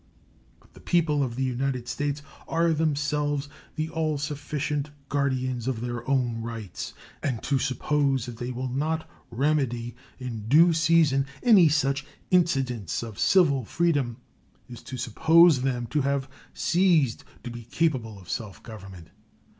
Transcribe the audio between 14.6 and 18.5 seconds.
is to suppose them to have ceased to be capable of